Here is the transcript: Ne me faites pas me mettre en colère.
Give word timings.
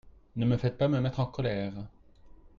Ne 0.37 0.45
me 0.47 0.57
faites 0.57 0.79
pas 0.79 0.87
me 0.87 0.99
mettre 0.99 1.19
en 1.19 1.27
colère. 1.27 1.73